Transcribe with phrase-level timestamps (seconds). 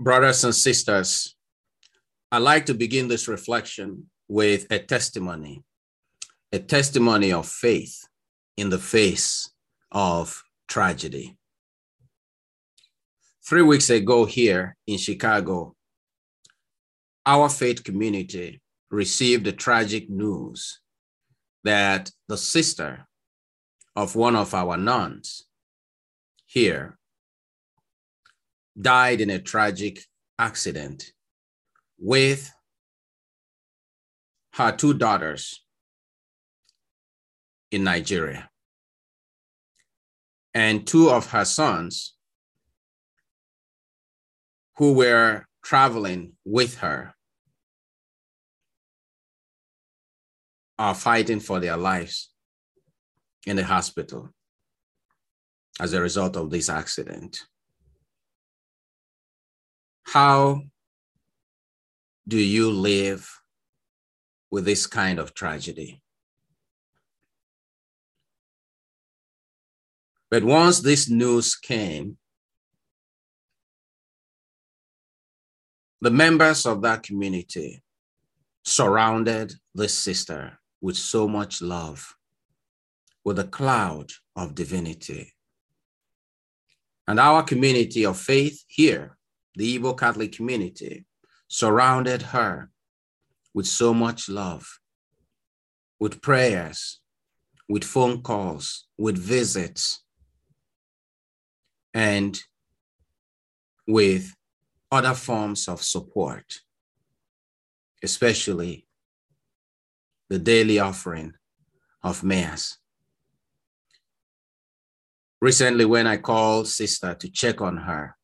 [0.00, 1.36] Brothers and sisters,
[2.32, 5.62] I'd like to begin this reflection with a testimony,
[6.50, 8.08] a testimony of faith
[8.56, 9.50] in the face
[9.92, 11.36] of tragedy.
[13.46, 15.76] Three weeks ago, here in Chicago,
[17.26, 20.80] our faith community received the tragic news
[21.62, 23.06] that the sister
[23.94, 25.44] of one of our nuns
[26.46, 26.96] here
[28.80, 30.00] died in a tragic
[30.38, 31.12] accident
[31.98, 32.50] with
[34.54, 35.62] her two daughters
[37.70, 38.50] in Nigeria.
[40.54, 42.14] And two of her sons
[44.76, 47.14] who were traveling with her
[50.78, 52.30] are fighting for their lives
[53.46, 54.30] in the hospital
[55.78, 57.38] as a result of this accident.
[60.02, 60.62] How
[62.26, 63.28] do you live
[64.50, 66.02] with this kind of tragedy?
[70.30, 72.16] But once this news came,
[76.00, 77.82] the members of that community
[78.64, 82.16] surrounded this sister with so much love,
[83.24, 85.34] with a cloud of divinity.
[87.08, 89.18] And our community of faith here
[89.60, 91.04] the Igbo Catholic community
[91.46, 92.70] surrounded her
[93.52, 94.80] with so much love,
[95.98, 97.00] with prayers,
[97.68, 100.02] with phone calls, with visits,
[101.92, 102.40] and
[103.86, 104.34] with
[104.90, 106.60] other forms of support,
[108.02, 108.86] especially
[110.30, 111.34] the daily offering
[112.02, 112.78] of Mass.
[115.42, 118.16] Recently, when I called Sister to check on her,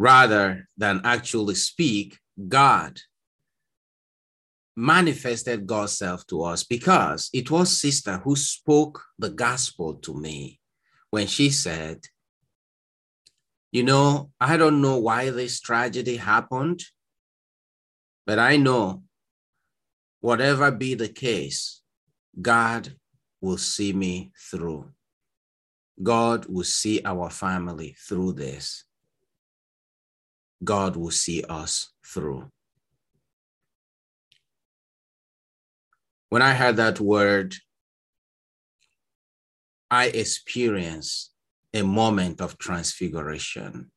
[0.00, 2.98] rather than actually speak, God
[4.74, 10.58] manifested God's self to us because it was sister who spoke the gospel to me
[11.10, 11.98] when she said,
[13.72, 16.82] You know, I don't know why this tragedy happened,
[18.26, 19.02] but I know
[20.22, 21.82] whatever be the case,
[22.40, 22.94] God
[23.42, 24.92] will see me through.
[26.02, 28.86] God will see our family through this.
[30.62, 32.50] God will see us through.
[36.28, 37.54] When I heard that word,
[39.90, 41.32] I experienced
[41.74, 43.90] a moment of transfiguration.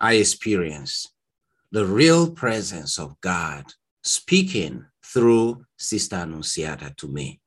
[0.00, 1.12] I experienced
[1.70, 3.64] the real presence of God
[4.02, 7.40] speaking through Sister Annunciata to me.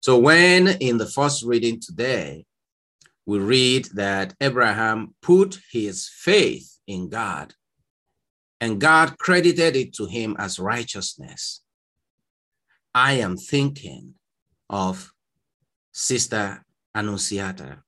[0.00, 2.44] So, when in the first reading today,
[3.26, 7.54] we read that Abraham put his faith in God
[8.60, 11.62] and God credited it to him as righteousness.
[12.94, 14.14] I am thinking
[14.70, 15.12] of
[15.92, 16.64] Sister
[16.96, 17.82] Annunciata,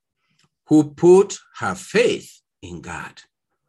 [0.67, 3.21] who put her faith in God,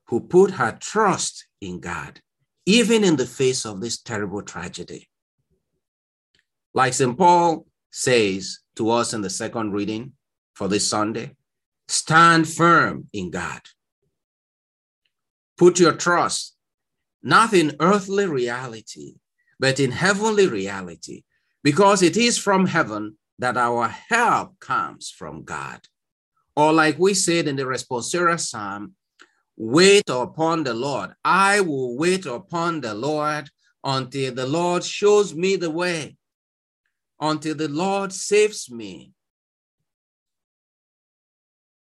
[0.08, 2.20] who put her trust in God,
[2.66, 5.08] even in the face of this terrible tragedy.
[6.74, 7.16] Like St.
[7.16, 10.12] Paul says to us in the second reading
[10.54, 11.34] for this Sunday,
[11.90, 13.62] Stand firm in God.
[15.58, 16.56] Put your trust
[17.20, 19.16] not in earthly reality,
[19.58, 21.24] but in heavenly reality,
[21.64, 25.80] because it is from heaven that our help comes from God.
[26.56, 28.94] Or, like we said in the responsorial psalm,
[29.56, 31.10] wait upon the Lord.
[31.24, 33.50] I will wait upon the Lord
[33.82, 36.16] until the Lord shows me the way,
[37.20, 39.12] until the Lord saves me.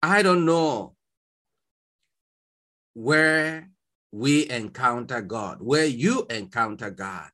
[0.05, 0.95] I don't know
[2.93, 3.69] where
[4.11, 7.31] we encounter God, where you encounter God.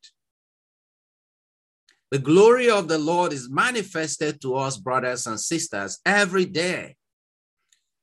[2.10, 6.98] The glory of the Lord is manifested to us, brothers and sisters, every day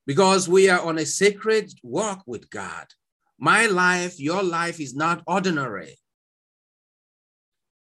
[0.08, 2.86] because we are on a sacred walk with God.
[3.38, 5.98] My life, your life is not ordinary.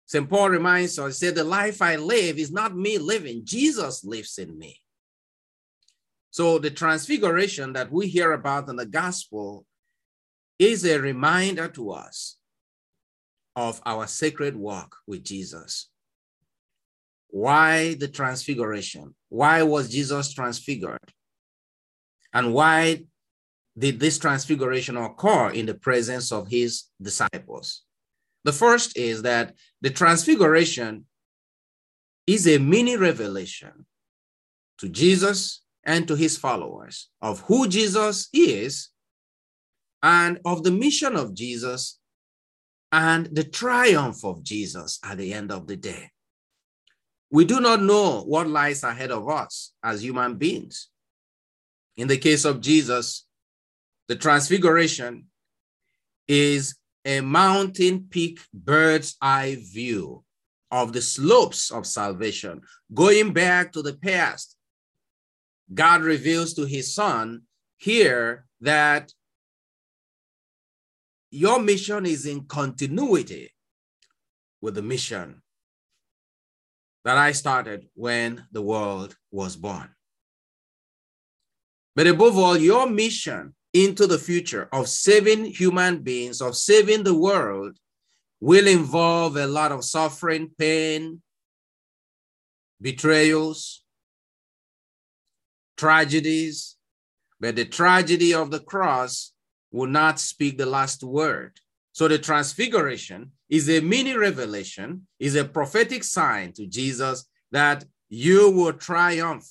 [0.08, 0.28] St.
[0.28, 4.40] Paul reminds us, he said, The life I live is not me living, Jesus lives
[4.40, 4.82] in me.
[6.38, 9.66] So the transfiguration that we hear about in the gospel
[10.60, 12.38] is a reminder to us
[13.56, 15.90] of our sacred walk with Jesus.
[17.30, 19.16] Why the transfiguration?
[19.30, 21.12] Why was Jesus transfigured?
[22.32, 23.06] And why
[23.76, 27.82] did this transfiguration occur in the presence of his disciples?
[28.44, 31.06] The first is that the transfiguration
[32.28, 33.88] is a mini revelation
[34.78, 38.90] to Jesus and to his followers of who Jesus is
[40.04, 41.98] and of the mission of Jesus
[42.92, 46.12] and the triumph of Jesus at the end of the day.
[47.32, 50.90] We do not know what lies ahead of us as human beings.
[51.96, 53.26] In the case of Jesus,
[54.08, 55.26] the transfiguration
[56.28, 56.76] is
[57.06, 60.24] a mountain peak bird's eye view
[60.70, 62.62] of the slopes of salvation,
[62.94, 64.57] going back to the past.
[65.74, 67.44] God reveals to his son
[67.78, 69.14] here that
[71.30, 73.52] your mission is in continuity
[74.62, 75.42] with the mission
[77.04, 79.90] that I started when the world was born.
[81.96, 87.18] But above all, your mission into the future of saving human beings, of saving the
[87.18, 87.78] world,
[88.40, 91.22] will involve a lot of suffering, pain,
[92.82, 93.84] betrayals,
[95.78, 96.76] tragedies.
[97.40, 99.32] But the tragedy of the cross
[99.72, 101.60] will not speak the last word.
[101.92, 108.52] So the transfiguration is a mini revelation, is a prophetic sign to Jesus that you
[108.52, 109.48] will triumph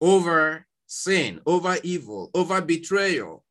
[0.00, 3.44] over sin, over evil, over betrayal.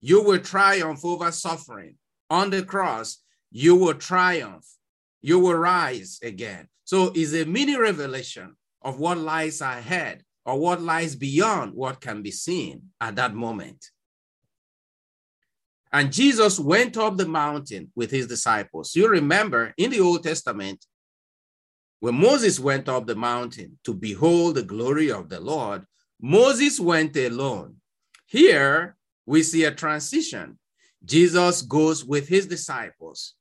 [0.00, 1.96] You will triumph over suffering.
[2.30, 4.66] On the cross, you will triumph.
[5.22, 6.68] You will rise again.
[6.84, 12.22] So it's a mini revelation of what lies ahead or what lies beyond what can
[12.22, 13.90] be seen at that moment.
[15.92, 18.96] And Jesus went up the mountain with his disciples.
[18.96, 20.84] You remember in the Old Testament,
[22.00, 25.86] when Moses went up the mountain to behold the glory of the Lord,
[26.20, 27.76] Moses went alone.
[28.26, 30.58] Here we see a transition.
[31.04, 33.34] Jesus goes with his disciples,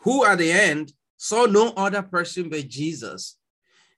[0.00, 3.36] who at the end saw no other person but Jesus.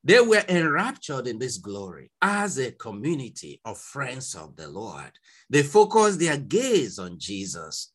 [0.06, 5.10] They were enraptured in this glory as a community of friends of the Lord.
[5.50, 7.92] They focused their gaze on Jesus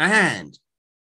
[0.00, 0.58] and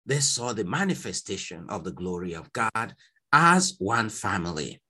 [0.07, 2.95] they saw the manifestation of the glory of God
[3.33, 4.81] as one family.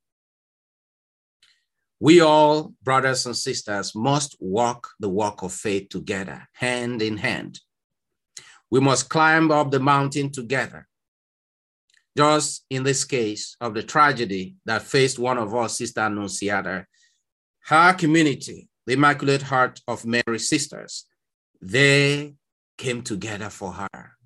[1.98, 7.58] We all, brothers and sisters, must walk the walk of faith together, hand in hand.
[8.70, 10.88] We must climb up the mountain together.
[12.19, 16.85] Just in this case of the tragedy that faced one of our Sister Annunciata,
[17.67, 21.05] her community the Immaculate Heart of Mary sisters,
[21.62, 22.35] they
[22.76, 24.17] came together for her.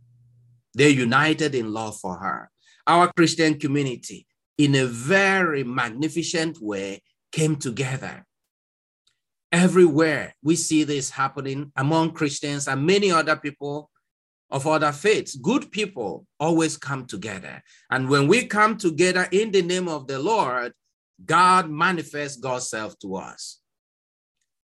[0.75, 2.51] They united in love for her.
[2.87, 8.25] Our Christian community, in a very magnificent way, came together.
[9.51, 13.91] Everywhere we see this happening among Christians and many other people
[14.53, 15.35] of other faiths.
[15.35, 17.65] Good people always come together.
[17.91, 20.73] And when we come together in the name of the Lord,
[21.25, 23.63] God manifests God's self to us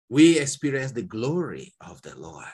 [0.10, 2.46] we experience the glory of the Lord.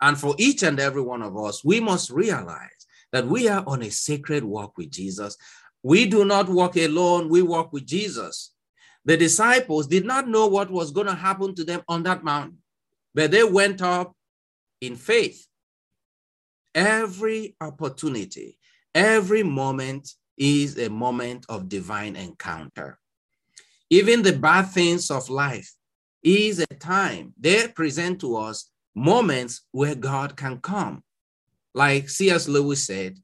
[0.00, 3.82] And for each and every one of us, we must realize that we are on
[3.82, 5.36] a sacred walk with Jesus.
[5.82, 8.52] We do not walk alone, we walk with Jesus.
[9.04, 12.58] The disciples did not know what was going to happen to them on that mountain,
[13.14, 14.14] but they went up
[14.80, 15.46] in faith.
[16.74, 18.58] Every opportunity,
[18.94, 22.98] every moment is a moment of divine encounter.
[23.90, 25.72] Even the bad things of life
[26.22, 31.02] is a time they present to us moments where God can come.
[31.74, 32.48] Like C.S.
[32.48, 33.18] Lewis said,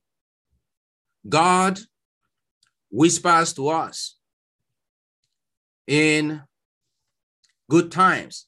[1.28, 1.78] God
[2.90, 4.17] whispers to us
[5.87, 6.43] in
[7.69, 8.47] good times,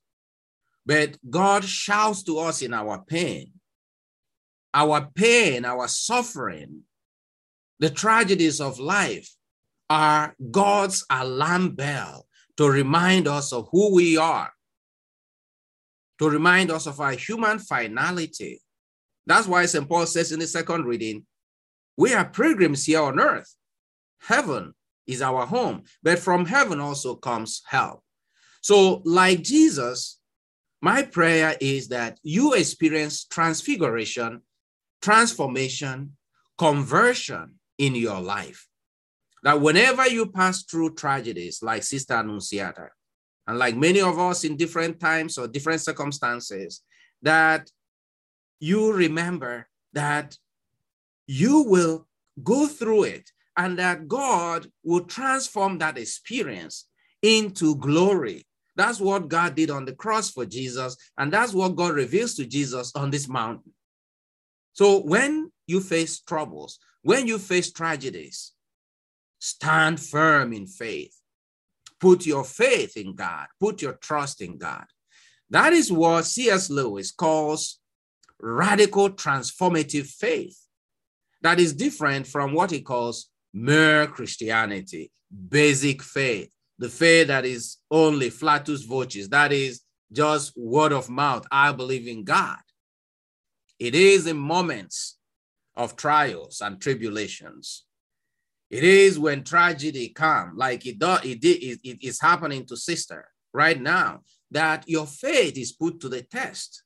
[0.86, 3.50] but God shouts to us in our pain.
[4.72, 6.82] Our pain, our suffering,
[7.80, 9.28] the tragedies of life
[9.90, 12.26] are God's alarm bell
[12.56, 14.50] to remind us of who we are,
[16.20, 18.60] to remind us of our human finality.
[19.26, 19.88] That's why St.
[19.88, 21.26] Paul says in the second reading,
[21.96, 23.54] we are pilgrims here on earth.
[24.20, 24.74] Heaven
[25.06, 28.02] is our home, but from heaven also comes help.
[28.60, 30.18] So, like Jesus,
[30.80, 34.42] my prayer is that you experience transfiguration,
[35.00, 36.16] transformation,
[36.58, 38.68] conversion in your life
[39.42, 42.88] that whenever you pass through tragedies like Sister Annunciata,
[43.46, 46.82] and like many of us in different times or different circumstances,
[47.22, 47.70] that
[48.58, 50.36] you remember that
[51.28, 52.08] you will
[52.42, 56.88] go through it and that God will transform that experience
[57.22, 58.46] into glory.
[58.76, 62.46] That's what God did on the cross for Jesus, and that's what God reveals to
[62.46, 63.72] Jesus on this mountain.
[64.74, 68.52] So when you face troubles, when you face tragedies,
[69.38, 71.14] Stand firm in faith.
[72.00, 74.84] Put your faith in God, put your trust in God.
[75.50, 76.68] That is what C.S.
[76.70, 77.78] Lewis calls
[78.40, 80.58] radical transformative faith.
[81.42, 85.10] That is different from what he calls mere Christianity,
[85.48, 91.46] basic faith, the faith that is only flatus vocis, that is just word of mouth.
[91.50, 92.58] I believe in God.
[93.78, 95.18] It is in moments
[95.76, 97.84] of trials and tribulations.
[98.70, 103.28] It is when tragedy comes, like it, does, it, it, it is happening to sister
[103.52, 106.82] right now, that your faith is put to the test.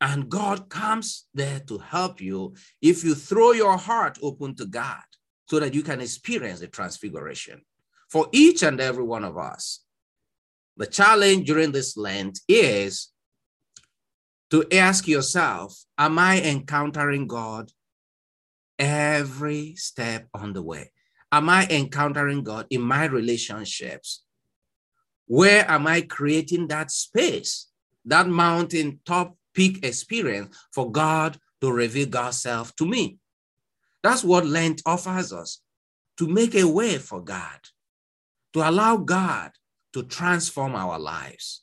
[0.00, 5.02] And God comes there to help you if you throw your heart open to God
[5.46, 7.62] so that you can experience the transfiguration.
[8.10, 9.84] For each and every one of us,
[10.76, 13.08] the challenge during this Lent is
[14.50, 17.70] to ask yourself Am I encountering God
[18.78, 20.92] every step on the way?
[21.30, 24.22] Am I encountering God in my relationships?
[25.26, 27.68] Where am I creating that space,
[28.06, 33.18] that mountain top peak experience for God to reveal God's self to me?
[34.02, 35.60] That's what Lent offers us
[36.16, 37.60] to make a way for God,
[38.58, 39.52] to allow God
[39.92, 41.62] to transform our lives.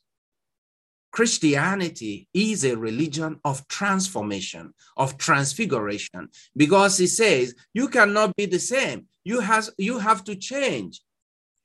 [1.11, 8.59] Christianity is a religion of transformation, of transfiguration, because it says you cannot be the
[8.59, 9.07] same.
[9.25, 11.01] You, has, you have to change.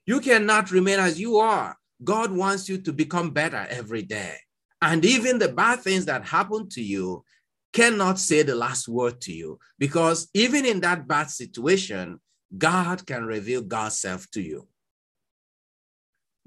[0.05, 1.77] You cannot remain as you are.
[2.03, 4.35] God wants you to become better every day.
[4.83, 7.25] And even the bad things that happen to you
[7.73, 12.21] cannot say the last word to you, because even in that bad situation,
[12.57, 14.67] God can reveal God's self to you.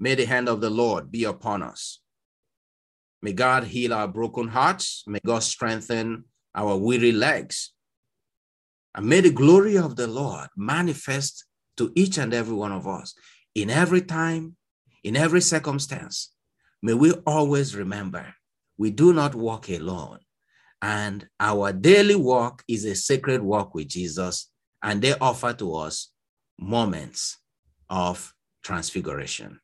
[0.04, 1.82] May the hand of the Lord be upon us
[3.24, 5.02] May God heal our broken hearts.
[5.06, 7.72] May God strengthen our weary legs.
[8.94, 11.46] And may the glory of the Lord manifest
[11.78, 13.14] to each and every one of us
[13.54, 14.56] in every time,
[15.02, 16.34] in every circumstance.
[16.82, 18.34] May we always remember
[18.76, 20.18] we do not walk alone.
[20.82, 24.50] And our daily walk is a sacred walk with Jesus,
[24.82, 26.10] and they offer to us
[26.58, 27.38] moments
[27.88, 29.60] of transfiguration.